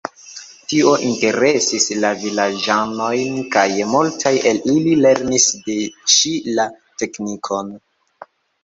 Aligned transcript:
Tio 0.69 0.93
interesis 1.09 1.85
la 2.05 2.11
vilaĝanojn, 2.23 3.37
kaj 3.57 3.67
multaj 3.93 4.35
el 4.55 4.63
ili 4.75 4.97
lernis 5.05 5.47
de 5.69 5.79
ŝi 6.17 6.37
la 6.59 6.69
teknikon. 7.05 7.73